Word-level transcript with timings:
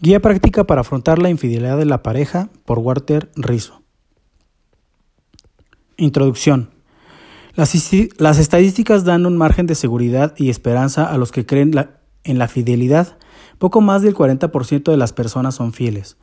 Guía 0.00 0.20
práctica 0.20 0.64
para 0.64 0.82
afrontar 0.82 1.18
la 1.18 1.28
infidelidad 1.28 1.76
de 1.76 1.84
la 1.84 2.04
pareja 2.04 2.50
por 2.64 2.78
Walter 2.78 3.30
Rizzo. 3.34 3.82
Introducción. 5.96 6.70
Las, 7.54 7.74
estadísticas 8.38 9.04
dan 9.04 9.26
un 9.26 9.36
margen 9.36 9.66
de 9.66 9.74
seguridad 9.74 10.34
y 10.36 10.50
esperanza 10.50 11.10
a 11.10 11.18
los 11.18 11.32
que 11.32 11.44
creen 11.44 11.72
en 12.22 12.38
la 12.38 12.46
fidelidad. 12.46 13.18
Poco 13.58 13.80
más 13.80 14.02
del 14.02 14.14
40% 14.14 14.88
de 14.88 14.96
las 14.96 15.12
personas 15.12 15.56
son 15.56 15.72
fieles. 15.72 16.16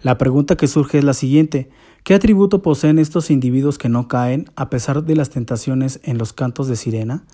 La 0.00 0.16
pregunta 0.16 0.56
que 0.56 0.66
surge 0.66 0.96
es 0.96 1.04
la 1.04 1.12
siguiente. 1.12 1.68
¿Qué 2.04 2.14
atributo 2.14 2.62
poseen 2.62 2.98
estos 2.98 3.30
individuos 3.30 3.76
que 3.76 3.90
no 3.90 4.08
caen 4.08 4.46
a 4.56 4.70
pesar 4.70 5.04
de 5.04 5.16
las 5.16 5.28
tentaciones 5.28 6.00
en 6.04 6.16
los 6.16 6.32
cantos 6.32 6.68
de 6.68 6.76
sirena? 6.76 7.24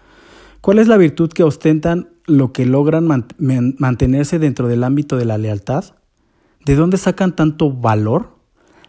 ¿Cuál 0.60 0.80
es 0.80 0.88
la 0.88 0.96
virtud 0.96 1.30
que 1.30 1.44
ostentan 1.44 2.13
lo 2.26 2.52
que 2.52 2.66
logran 2.66 3.08
mantenerse 3.78 4.38
dentro 4.38 4.68
del 4.68 4.84
ámbito 4.84 5.16
de 5.16 5.24
la 5.24 5.38
lealtad? 5.38 5.94
¿De 6.64 6.74
dónde 6.74 6.96
sacan 6.96 7.36
tanto 7.36 7.70
valor? 7.70 8.38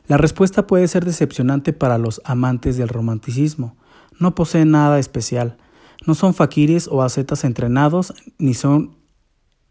La 0.08 0.18
respuesta 0.18 0.68
puede 0.68 0.88
ser 0.88 1.04
decepcionante 1.04 1.74
para 1.74 1.98
los 1.98 2.22
amantes 2.24 2.78
del 2.78 2.90
romanticismo. 2.90 3.76
No 4.20 4.36
poseen 4.36 4.72
nada 4.72 5.00
especial. 5.00 5.58
No 6.06 6.14
son 6.16 6.34
faquires 6.34 6.88
o 6.88 7.02
ascetas 7.02 7.44
entrenados, 7.44 8.14
ni 8.38 8.54
son 8.54 8.98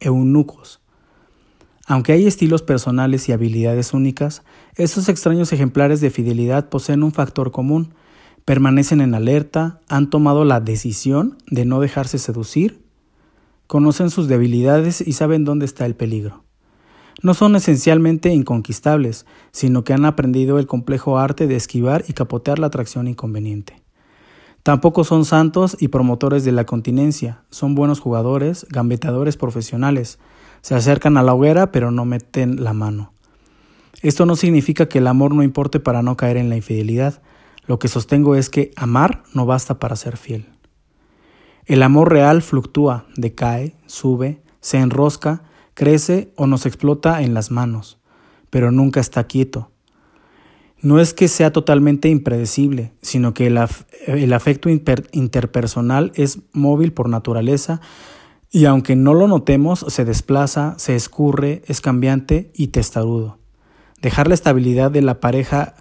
eunucos. 0.00 0.80
Aunque 1.86 2.12
hay 2.12 2.26
estilos 2.26 2.62
personales 2.62 3.28
y 3.28 3.32
habilidades 3.32 3.92
únicas, 3.92 4.42
estos 4.74 5.08
extraños 5.08 5.52
ejemplares 5.52 6.00
de 6.00 6.10
fidelidad 6.10 6.68
poseen 6.68 7.02
un 7.02 7.12
factor 7.12 7.52
común, 7.52 7.94
permanecen 8.44 9.00
en 9.00 9.14
alerta, 9.14 9.80
han 9.88 10.10
tomado 10.10 10.44
la 10.44 10.60
decisión 10.60 11.38
de 11.46 11.64
no 11.64 11.80
dejarse 11.80 12.18
seducir, 12.18 12.83
conocen 13.74 14.08
sus 14.08 14.28
debilidades 14.28 15.00
y 15.04 15.14
saben 15.14 15.44
dónde 15.44 15.64
está 15.64 15.84
el 15.84 15.96
peligro. 15.96 16.44
No 17.24 17.34
son 17.34 17.56
esencialmente 17.56 18.28
inconquistables, 18.32 19.26
sino 19.50 19.82
que 19.82 19.92
han 19.92 20.04
aprendido 20.04 20.60
el 20.60 20.68
complejo 20.68 21.18
arte 21.18 21.48
de 21.48 21.56
esquivar 21.56 22.04
y 22.06 22.12
capotear 22.12 22.60
la 22.60 22.68
atracción 22.68 23.08
inconveniente. 23.08 23.82
Tampoco 24.62 25.02
son 25.02 25.24
santos 25.24 25.76
y 25.80 25.88
promotores 25.88 26.44
de 26.44 26.52
la 26.52 26.66
continencia, 26.66 27.42
son 27.50 27.74
buenos 27.74 27.98
jugadores, 27.98 28.64
gambetadores 28.70 29.36
profesionales, 29.36 30.20
se 30.62 30.76
acercan 30.76 31.16
a 31.16 31.24
la 31.24 31.34
hoguera 31.34 31.72
pero 31.72 31.90
no 31.90 32.04
meten 32.04 32.62
la 32.62 32.74
mano. 32.74 33.12
Esto 34.02 34.24
no 34.24 34.36
significa 34.36 34.88
que 34.88 34.98
el 34.98 35.08
amor 35.08 35.34
no 35.34 35.42
importe 35.42 35.80
para 35.80 36.00
no 36.00 36.16
caer 36.16 36.36
en 36.36 36.48
la 36.48 36.54
infidelidad, 36.54 37.22
lo 37.66 37.80
que 37.80 37.88
sostengo 37.88 38.36
es 38.36 38.50
que 38.50 38.70
amar 38.76 39.24
no 39.32 39.46
basta 39.46 39.80
para 39.80 39.96
ser 39.96 40.16
fiel. 40.16 40.53
El 41.66 41.82
amor 41.82 42.12
real 42.12 42.42
fluctúa, 42.42 43.06
decae, 43.16 43.74
sube, 43.86 44.42
se 44.60 44.78
enrosca, 44.78 45.42
crece 45.72 46.32
o 46.36 46.46
nos 46.46 46.66
explota 46.66 47.22
en 47.22 47.32
las 47.32 47.50
manos, 47.50 47.98
pero 48.50 48.70
nunca 48.70 49.00
está 49.00 49.24
quieto. 49.24 49.70
No 50.82 51.00
es 51.00 51.14
que 51.14 51.28
sea 51.28 51.52
totalmente 51.52 52.10
impredecible, 52.10 52.92
sino 53.00 53.32
que 53.32 53.46
el, 53.46 54.32
afecto 54.34 54.68
interpersonal 54.68 56.12
es 56.14 56.40
móvil 56.52 56.92
por 56.92 57.08
naturaleza 57.08 57.80
y 58.50 58.66
aunque 58.66 58.94
no 58.94 59.14
lo 59.14 59.26
notemos, 59.26 59.86
se 59.88 60.04
desplaza, 60.04 60.74
se 60.76 60.94
escurre, 60.94 61.62
es 61.66 61.80
cambiante 61.80 62.52
y 62.54 62.68
testarudo. 62.68 63.38
Dejar 64.02 64.28
la 64.28 64.34
estabilidad 64.34 64.90
de 64.90 65.00
la 65.00 65.20
pareja 65.20 65.74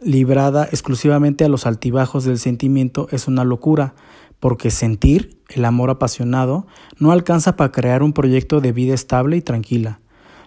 librada 0.00 0.64
exclusivamente 0.64 1.44
a 1.44 1.48
los 1.48 1.64
altibajos 1.64 2.24
del 2.24 2.38
sentimiento 2.38 3.06
es 3.12 3.28
una 3.28 3.44
locura, 3.44 3.94
porque 4.40 4.70
sentir, 4.70 5.42
el 5.48 5.64
amor 5.64 5.90
apasionado, 5.90 6.66
no 6.98 7.12
alcanza 7.12 7.56
para 7.56 7.72
crear 7.72 8.02
un 8.02 8.12
proyecto 8.12 8.60
de 8.60 8.72
vida 8.72 8.94
estable 8.94 9.36
y 9.36 9.42
tranquila. 9.42 10.00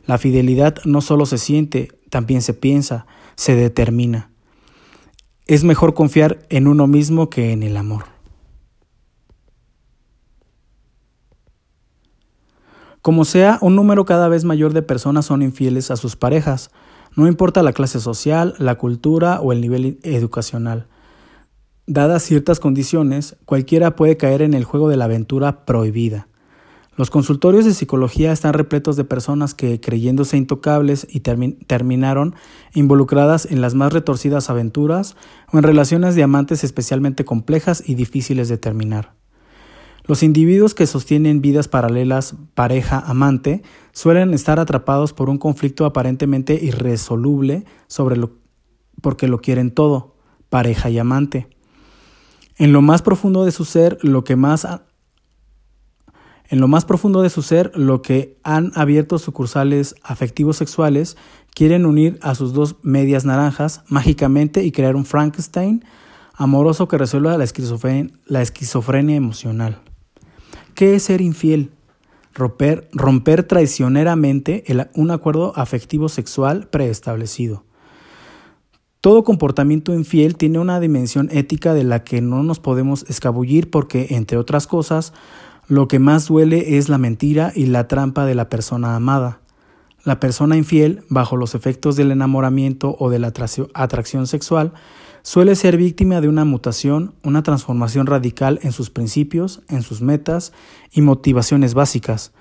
La 0.05 0.17
fidelidad 0.17 0.75
no 0.85 1.01
solo 1.01 1.25
se 1.25 1.37
siente, 1.37 1.89
también 2.09 2.41
se 2.41 2.53
piensa, 2.53 3.05
se 3.35 3.55
determina. 3.55 4.31
Es 5.47 5.63
mejor 5.63 5.93
confiar 5.93 6.45
en 6.49 6.67
uno 6.67 6.87
mismo 6.87 7.29
que 7.29 7.51
en 7.51 7.63
el 7.63 7.77
amor. 7.77 8.05
Como 13.01 13.25
sea, 13.25 13.57
un 13.61 13.75
número 13.75 14.05
cada 14.05 14.27
vez 14.27 14.43
mayor 14.43 14.73
de 14.73 14.83
personas 14.83 15.25
son 15.25 15.41
infieles 15.41 15.89
a 15.89 15.97
sus 15.97 16.15
parejas, 16.15 16.69
no 17.15 17.27
importa 17.27 17.63
la 17.63 17.73
clase 17.73 17.99
social, 17.99 18.53
la 18.59 18.75
cultura 18.75 19.41
o 19.41 19.51
el 19.51 19.59
nivel 19.59 19.99
educacional. 20.03 20.87
Dadas 21.87 22.23
ciertas 22.23 22.59
condiciones, 22.59 23.35
cualquiera 23.45 23.95
puede 23.95 24.15
caer 24.15 24.41
en 24.41 24.53
el 24.53 24.63
juego 24.63 24.87
de 24.87 24.97
la 24.97 25.05
aventura 25.05 25.65
prohibida. 25.65 26.27
Los 26.95 27.09
consultorios 27.09 27.65
de 27.65 27.73
psicología 27.73 28.31
están 28.31 28.53
repletos 28.53 28.95
de 28.95 29.03
personas 29.03 29.53
que, 29.53 29.79
creyéndose 29.79 30.37
intocables, 30.37 31.07
y 31.09 31.21
terminaron 31.21 32.35
involucradas 32.75 33.47
en 33.49 33.61
las 33.61 33.73
más 33.73 33.93
retorcidas 33.93 34.49
aventuras 34.49 35.15
o 35.51 35.57
en 35.57 35.63
relaciones 35.63 36.15
de 36.15 36.23
amantes 36.23 36.63
especialmente 36.63 37.25
complejas 37.25 37.81
y 37.85 37.95
difíciles 37.95 38.49
de 38.49 38.57
terminar. 38.57 39.13
Los 40.03 40.23
individuos 40.23 40.73
que 40.73 40.87
sostienen 40.87 41.41
vidas 41.41 41.67
paralelas 41.67 42.35
pareja-amante 42.53 43.63
suelen 43.93 44.33
estar 44.33 44.59
atrapados 44.59 45.13
por 45.13 45.29
un 45.29 45.37
conflicto 45.37 45.85
aparentemente 45.85 46.53
irresoluble 46.61 47.65
sobre 47.87 48.17
lo 48.17 48.39
porque 49.01 49.27
lo 49.27 49.39
quieren 49.39 49.71
todo, 49.71 50.15
pareja 50.49 50.89
y 50.89 50.99
amante. 50.99 51.47
En 52.61 52.73
lo 52.73 52.83
más 52.83 53.01
profundo 53.01 53.43
de 53.43 53.51
su 53.51 53.65
ser, 53.65 53.97
lo 54.03 54.23
que 54.23 54.35
más 54.35 54.67
en 56.47 56.59
lo 56.59 56.67
más 56.67 56.85
profundo 56.85 57.23
de 57.23 57.31
su 57.31 57.41
ser, 57.41 57.75
lo 57.75 58.03
que 58.03 58.37
han 58.43 58.71
abierto 58.75 59.17
sucursales 59.17 59.95
afectivos 60.03 60.57
sexuales, 60.57 61.17
quieren 61.55 61.87
unir 61.87 62.19
a 62.21 62.35
sus 62.35 62.53
dos 62.53 62.75
medias 62.83 63.25
naranjas 63.25 63.81
mágicamente 63.87 64.63
y 64.63 64.71
crear 64.71 64.95
un 64.95 65.05
Frankenstein 65.05 65.83
amoroso 66.35 66.87
que 66.87 66.99
resuelva 66.99 67.35
la 67.35 68.41
esquizofrenia 68.43 69.15
emocional. 69.15 69.81
¿Qué 70.75 70.93
es 70.93 71.01
ser 71.01 71.21
infiel? 71.21 71.71
Romper, 72.35 72.89
romper 72.91 73.41
traicioneramente 73.41 74.63
un 74.93 75.09
acuerdo 75.09 75.53
afectivo 75.55 76.09
sexual 76.09 76.67
preestablecido. 76.67 77.65
Todo 79.01 79.23
comportamiento 79.23 79.95
infiel 79.95 80.37
tiene 80.37 80.59
una 80.59 80.79
dimensión 80.79 81.27
ética 81.31 81.73
de 81.73 81.83
la 81.83 82.03
que 82.03 82.21
no 82.21 82.43
nos 82.43 82.59
podemos 82.59 83.03
escabullir 83.09 83.71
porque, 83.71 84.05
entre 84.11 84.37
otras 84.37 84.67
cosas, 84.67 85.11
lo 85.67 85.87
que 85.87 85.97
más 85.97 86.27
duele 86.27 86.77
es 86.77 86.87
la 86.87 86.99
mentira 86.99 87.51
y 87.55 87.65
la 87.65 87.87
trampa 87.87 88.27
de 88.27 88.35
la 88.35 88.47
persona 88.47 88.95
amada. 88.95 89.39
La 90.03 90.19
persona 90.19 90.55
infiel, 90.55 91.03
bajo 91.09 91.35
los 91.35 91.55
efectos 91.55 91.95
del 91.95 92.11
enamoramiento 92.11 92.95
o 92.99 93.09
de 93.09 93.17
la 93.17 93.33
atracción 93.73 94.27
sexual, 94.27 94.71
suele 95.23 95.55
ser 95.55 95.77
víctima 95.77 96.21
de 96.21 96.27
una 96.27 96.45
mutación, 96.45 97.15
una 97.23 97.41
transformación 97.41 98.05
radical 98.05 98.59
en 98.61 98.71
sus 98.71 98.91
principios, 98.91 99.63
en 99.67 99.81
sus 99.81 100.03
metas 100.03 100.53
y 100.91 101.01
motivaciones 101.01 101.73
básicas. 101.73 102.33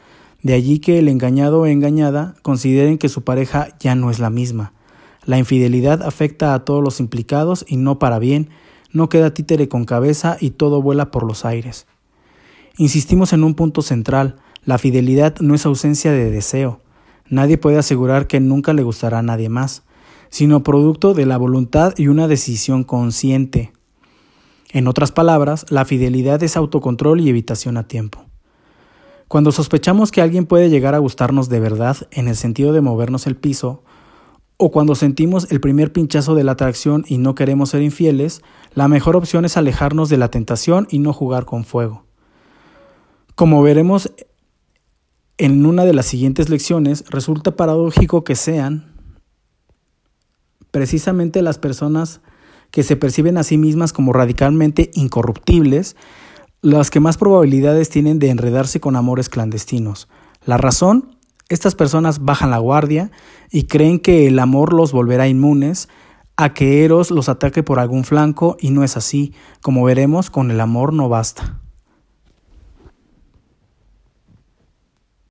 De 0.43 0.53
allí 0.53 0.79
que 0.79 0.99
el 0.99 1.09
engañado 1.09 1.63
o 1.63 1.67
engañada 1.67 2.35
consideren 2.43 2.99
que 2.99 3.09
su 3.09 3.25
pareja 3.25 3.69
ya 3.81 3.95
no 3.95 4.11
es 4.11 4.19
la 4.19 4.29
misma. 4.29 4.75
La 5.25 5.39
infidelidad 5.39 6.03
afecta 6.03 6.55
a 6.55 6.65
todos 6.65 6.83
los 6.83 7.01
implicados 7.01 7.65
y 7.69 7.77
no 7.77 7.99
para 7.99 8.19
bien, 8.19 8.51
no 8.93 9.09
queda 9.09 9.35
títere 9.35 9.69
con 9.69 9.85
cabeza 9.85 10.37
y 10.41 10.51
todo 10.51 10.83
vuela 10.83 11.11
por 11.11 11.25
los 11.25 11.45
aires. 11.45 11.87
Insistimos 12.77 13.33
en 13.33 13.45
un 13.45 13.55
punto 13.55 13.83
central, 13.83 14.37
la 14.65 14.79
fidelidad 14.79 15.37
no 15.41 15.55
es 15.55 15.67
ausencia 15.67 16.13
de 16.13 16.31
deseo. 16.31 16.81
Nadie 17.29 17.59
puede 17.59 17.79
asegurar 17.79 18.27
que 18.27 18.41
nunca 18.41 18.73
le 18.73 18.83
gustará 18.83 19.19
a 19.19 19.23
nadie 19.23 19.49
más 19.49 19.85
sino 20.31 20.63
producto 20.63 21.13
de 21.13 21.27
la 21.27 21.37
voluntad 21.37 21.93
y 21.99 22.07
una 22.07 22.29
decisión 22.29 22.85
consciente. 22.85 23.73
En 24.73 24.87
otras 24.87 25.11
palabras, 25.11 25.67
la 25.69 25.85
fidelidad 25.85 26.43
es 26.43 26.57
autocontrol 26.57 27.21
y 27.21 27.29
evitación 27.29 27.77
a 27.77 27.89
tiempo. 27.89 28.25
Cuando 29.27 29.53
sospechamos 29.53 30.11
que 30.13 30.23
alguien 30.23 30.47
puede 30.47 30.71
llegar 30.71 30.95
a 30.95 30.99
gustarnos 30.99 31.49
de 31.49 31.61
verdad 31.61 31.97
en 32.13 32.29
el 32.29 32.37
sentido 32.37 32.73
de 32.73 32.81
movernos 32.81 33.27
el 33.27 33.37
piso, 33.37 33.83
o 34.63 34.71
cuando 34.71 34.95
sentimos 34.95 35.51
el 35.51 35.59
primer 35.59 35.91
pinchazo 35.91 36.35
de 36.35 36.45
la 36.45 36.53
atracción 36.53 37.07
y 37.09 37.17
no 37.17 37.35
queremos 37.35 37.71
ser 37.71 37.81
infieles, 37.81 38.43
la 38.75 38.89
mejor 38.89 39.17
opción 39.17 39.47
es 39.47 39.57
alejarnos 39.57 40.11
de 40.11 40.19
la 40.19 40.31
tentación 40.31 40.87
y 40.91 40.99
no 40.99 41.15
jugar 41.15 41.47
con 41.47 41.65
fuego. 41.65 42.05
Como 43.35 43.63
veremos 43.63 44.13
en 45.39 45.65
una 45.65 45.87
de 45.87 45.95
las 45.95 46.05
siguientes 46.05 46.51
lecciones, 46.51 47.07
resulta 47.09 47.57
paradójico 47.57 48.23
que 48.23 48.37
sean 48.37 48.93
precisamente 50.71 51.41
las 51.41 51.57
personas 51.57 52.21
que 52.71 52.83
se 52.83 52.97
perciben 52.97 53.39
a 53.39 53.45
sí 53.45 53.57
mismas 53.57 53.95
como 53.95 54.13
radicalmente 54.13 54.91
incorruptibles, 54.93 55.97
las 56.61 56.91
que 56.91 57.01
más 57.01 57.17
probabilidades 57.17 57.89
tienen 57.89 58.19
de 58.19 58.29
enredarse 58.29 58.79
con 58.79 58.95
amores 58.95 59.31
clandestinos. 59.31 60.07
La 60.45 60.59
razón, 60.59 61.17
estas 61.51 61.75
personas 61.75 62.25
bajan 62.25 62.51
la 62.51 62.59
guardia 62.59 63.11
y 63.51 63.65
creen 63.65 63.99
que 63.99 64.27
el 64.27 64.39
amor 64.39 64.73
los 64.73 64.93
volverá 64.93 65.29
inmunes 65.29 65.89
a 66.37 66.55
que 66.55 66.85
Eros 66.85 67.11
los 67.11 67.29
ataque 67.29 67.63
por 67.63 67.79
algún 67.79 68.05
flanco 68.05 68.57
y 68.61 68.71
no 68.71 68.85
es 68.85 68.97
así. 68.97 69.35
Como 69.61 69.85
veremos, 69.85 70.31
con 70.31 70.51
el 70.51 70.61
amor 70.61 70.95
no 70.95 71.11
basta. 71.11 71.60